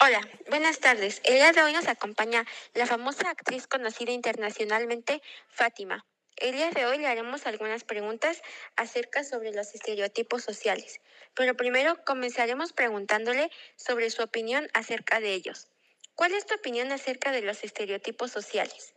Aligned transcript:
Hola, 0.00 0.20
buenas 0.48 0.78
tardes. 0.78 1.20
El 1.24 1.34
día 1.34 1.50
de 1.50 1.60
hoy 1.60 1.72
nos 1.72 1.88
acompaña 1.88 2.46
la 2.72 2.86
famosa 2.86 3.30
actriz 3.30 3.66
conocida 3.66 4.12
internacionalmente, 4.12 5.20
Fátima. 5.48 6.06
El 6.36 6.52
día 6.52 6.70
de 6.70 6.86
hoy 6.86 6.98
le 6.98 7.08
haremos 7.08 7.46
algunas 7.46 7.82
preguntas 7.82 8.40
acerca 8.76 9.24
sobre 9.24 9.50
los 9.50 9.74
estereotipos 9.74 10.44
sociales, 10.44 11.00
pero 11.34 11.56
primero 11.56 11.96
comenzaremos 12.04 12.72
preguntándole 12.72 13.50
sobre 13.74 14.08
su 14.10 14.22
opinión 14.22 14.68
acerca 14.72 15.18
de 15.18 15.34
ellos. 15.34 15.66
¿Cuál 16.14 16.32
es 16.34 16.46
tu 16.46 16.54
opinión 16.54 16.92
acerca 16.92 17.32
de 17.32 17.42
los 17.42 17.64
estereotipos 17.64 18.30
sociales? 18.30 18.94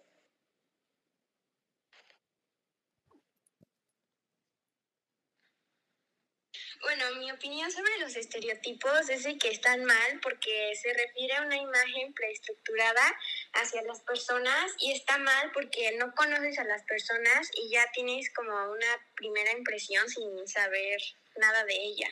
Bueno, 6.93 7.19
mi 7.19 7.31
opinión 7.31 7.71
sobre 7.71 7.99
los 7.99 8.17
estereotipos 8.17 9.09
es 9.09 9.23
de 9.23 9.37
que 9.37 9.47
están 9.47 9.85
mal 9.85 10.19
porque 10.21 10.73
se 10.75 10.91
refiere 10.91 11.35
a 11.35 11.41
una 11.43 11.55
imagen 11.55 12.13
preestructurada 12.13 13.17
hacia 13.53 13.81
las 13.83 14.01
personas 14.01 14.73
y 14.77 14.91
está 14.91 15.17
mal 15.17 15.53
porque 15.53 15.93
no 15.93 16.13
conoces 16.13 16.59
a 16.59 16.65
las 16.65 16.83
personas 16.83 17.49
y 17.55 17.71
ya 17.71 17.89
tienes 17.93 18.29
como 18.33 18.51
una 18.51 19.07
primera 19.15 19.53
impresión 19.53 20.09
sin 20.09 20.45
saber 20.49 20.99
nada 21.37 21.63
de 21.63 21.75
ella. 21.75 22.07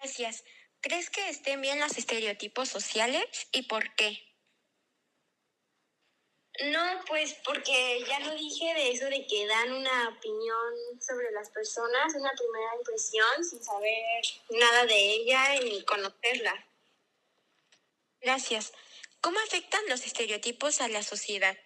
Gracias. 0.00 0.42
¿Crees 0.80 1.10
que 1.10 1.28
estén 1.28 1.60
bien 1.60 1.78
los 1.78 1.96
estereotipos 1.96 2.68
sociales 2.68 3.24
y 3.52 3.68
por 3.68 3.94
qué? 3.94 4.29
No, 6.64 7.04
pues 7.06 7.34
porque 7.44 8.04
ya 8.06 8.20
lo 8.20 8.34
dije 8.34 8.74
de 8.74 8.90
eso 8.90 9.06
de 9.06 9.26
que 9.26 9.46
dan 9.46 9.72
una 9.72 10.08
opinión 10.10 10.74
sobre 11.00 11.30
las 11.30 11.48
personas, 11.50 12.14
una 12.14 12.32
primera 12.32 12.76
impresión 12.76 13.44
sin 13.44 13.62
saber 13.64 14.22
nada 14.50 14.84
de 14.84 14.94
ella 14.94 15.58
ni 15.60 15.82
conocerla. 15.84 16.66
Gracias. 18.20 18.72
¿Cómo 19.22 19.38
afectan 19.40 19.80
los 19.88 20.04
estereotipos 20.04 20.82
a 20.82 20.88
la 20.88 21.02
sociedad? 21.02 21.56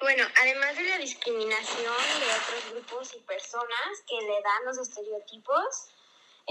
Bueno, 0.00 0.24
además 0.40 0.76
de 0.76 0.84
la 0.84 0.98
discriminación 0.98 1.94
de 2.20 2.26
otros 2.26 2.72
grupos 2.72 3.14
y 3.14 3.20
personas 3.20 4.02
que 4.08 4.16
le 4.16 4.40
dan 4.42 4.64
los 4.64 4.78
estereotipos, 4.78 5.90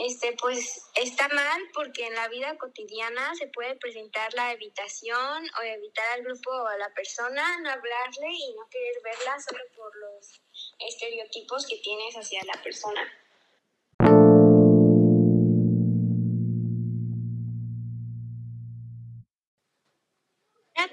este, 0.06 0.34
pues 0.34 0.90
está 0.96 1.28
mal 1.30 1.62
porque 1.74 2.08
en 2.08 2.16
la 2.16 2.28
vida 2.28 2.58
cotidiana 2.58 3.36
se 3.36 3.48
puede 3.48 3.76
presentar 3.76 4.34
la 4.34 4.54
evitación 4.54 5.46
o 5.60 5.62
evitar 5.64 6.08
al 6.12 6.24
grupo 6.24 6.52
o 6.52 6.68
a 6.68 6.78
la 6.78 6.94
persona, 6.94 7.60
no 7.60 7.70
hablarle 7.70 8.28
y 8.32 8.54
no 8.56 8.68
querer 8.70 8.96
verla 9.04 9.40
solo 9.40 9.64
por 9.76 9.92
los 9.98 10.42
estereotipos 10.80 11.66
que 11.68 11.78
tienes 11.78 12.16
hacia 12.16 12.44
la 12.46 12.62
persona. 12.62 13.12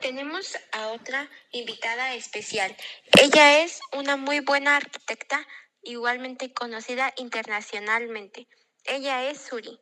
Tenemos 0.01 0.57
a 0.71 0.89
otra 0.93 1.29
invitada 1.51 2.15
especial. 2.15 2.77
Ella 3.21 3.65
es 3.65 3.81
una 3.93 4.17
muy 4.17 4.39
buena 4.39 4.77
arquitecta, 4.77 5.45
igualmente 5.83 6.53
conocida 6.53 7.13
internacionalmente. 7.17 8.47
Ella 8.89 9.29
es 9.29 9.41
Suri. 9.41 9.81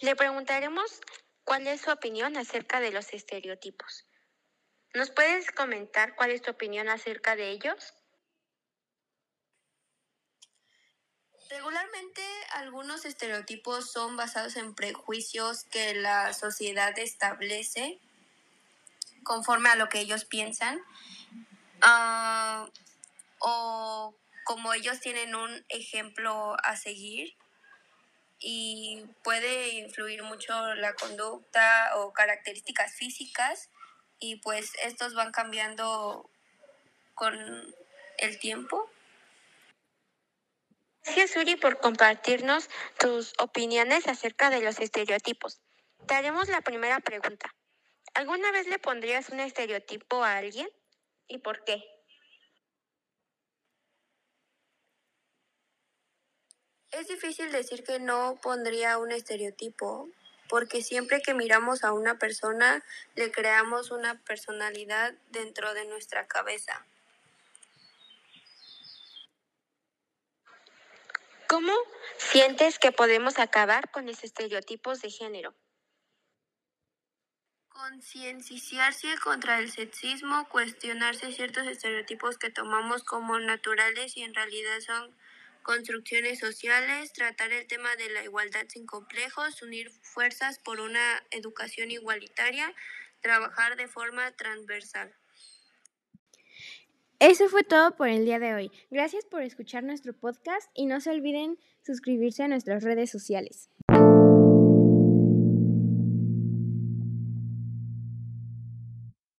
Le 0.00 0.16
preguntaremos 0.16 1.00
cuál 1.44 1.66
es 1.68 1.82
su 1.82 1.90
opinión 1.90 2.36
acerca 2.36 2.80
de 2.80 2.90
los 2.90 3.12
estereotipos. 3.12 4.04
¿Nos 4.94 5.10
puedes 5.10 5.52
comentar 5.52 6.16
cuál 6.16 6.32
es 6.32 6.42
tu 6.42 6.50
opinión 6.50 6.88
acerca 6.88 7.36
de 7.36 7.50
ellos? 7.50 7.94
Regularmente 11.48 12.22
algunos 12.54 13.04
estereotipos 13.04 13.92
son 13.92 14.16
basados 14.16 14.56
en 14.56 14.74
prejuicios 14.74 15.62
que 15.64 15.94
la 15.94 16.32
sociedad 16.32 16.98
establece 16.98 18.00
conforme 19.22 19.68
a 19.68 19.76
lo 19.76 19.88
que 19.88 20.00
ellos 20.00 20.24
piensan 20.24 20.78
uh, 21.84 22.68
o 23.38 24.16
como 24.44 24.72
ellos 24.72 24.98
tienen 24.98 25.36
un 25.36 25.64
ejemplo 25.68 26.56
a 26.64 26.76
seguir 26.76 27.36
y 28.38 29.04
puede 29.22 29.70
influir 29.70 30.22
mucho 30.22 30.74
la 30.74 30.94
conducta 30.94 31.92
o 31.96 32.12
características 32.12 32.94
físicas 32.94 33.70
y 34.18 34.36
pues 34.36 34.72
estos 34.82 35.14
van 35.14 35.32
cambiando 35.32 36.30
con 37.14 37.34
el 38.18 38.38
tiempo. 38.38 38.90
Gracias 41.04 41.36
Uri 41.36 41.56
por 41.56 41.78
compartirnos 41.78 42.68
tus 42.98 43.32
opiniones 43.38 44.08
acerca 44.08 44.50
de 44.50 44.60
los 44.60 44.80
estereotipos. 44.80 45.60
Te 46.06 46.14
haremos 46.14 46.48
la 46.48 46.60
primera 46.60 47.00
pregunta. 47.00 47.54
¿Alguna 48.14 48.50
vez 48.50 48.66
le 48.66 48.78
pondrías 48.78 49.28
un 49.28 49.40
estereotipo 49.40 50.24
a 50.24 50.36
alguien? 50.36 50.68
¿Y 51.28 51.38
por 51.38 51.64
qué? 51.64 51.95
Es 56.98 57.08
difícil 57.08 57.52
decir 57.52 57.84
que 57.84 58.00
no 58.00 58.38
pondría 58.40 58.96
un 58.96 59.12
estereotipo, 59.12 60.08
porque 60.48 60.80
siempre 60.80 61.20
que 61.20 61.34
miramos 61.34 61.84
a 61.84 61.92
una 61.92 62.18
persona 62.18 62.82
le 63.16 63.30
creamos 63.30 63.90
una 63.90 64.18
personalidad 64.22 65.12
dentro 65.28 65.74
de 65.74 65.84
nuestra 65.84 66.26
cabeza. 66.26 66.86
¿Cómo 71.46 71.74
sientes 72.16 72.78
que 72.78 72.92
podemos 72.92 73.38
acabar 73.38 73.90
con 73.90 74.06
los 74.06 74.24
estereotipos 74.24 75.02
de 75.02 75.10
género? 75.10 75.54
Concienciarse 77.68 79.18
contra 79.22 79.58
el 79.58 79.70
sexismo, 79.70 80.48
cuestionarse 80.48 81.30
ciertos 81.30 81.66
estereotipos 81.66 82.38
que 82.38 82.48
tomamos 82.48 83.04
como 83.04 83.38
naturales 83.38 84.16
y 84.16 84.22
en 84.22 84.34
realidad 84.34 84.80
son 84.80 85.14
construcciones 85.66 86.38
sociales, 86.38 87.12
tratar 87.12 87.52
el 87.52 87.66
tema 87.66 87.88
de 87.96 88.08
la 88.10 88.22
igualdad 88.22 88.66
sin 88.68 88.86
complejos, 88.86 89.60
unir 89.62 89.90
fuerzas 90.00 90.60
por 90.60 90.78
una 90.78 91.24
educación 91.32 91.90
igualitaria, 91.90 92.72
trabajar 93.20 93.76
de 93.76 93.88
forma 93.88 94.30
transversal. 94.36 95.12
Eso 97.18 97.48
fue 97.48 97.64
todo 97.64 97.96
por 97.96 98.08
el 98.08 98.24
día 98.24 98.38
de 98.38 98.54
hoy. 98.54 98.70
Gracias 98.92 99.24
por 99.24 99.42
escuchar 99.42 99.82
nuestro 99.82 100.12
podcast 100.12 100.70
y 100.72 100.86
no 100.86 101.00
se 101.00 101.10
olviden 101.10 101.58
suscribirse 101.84 102.44
a 102.44 102.48
nuestras 102.48 102.84
redes 102.84 103.10
sociales. 103.10 103.68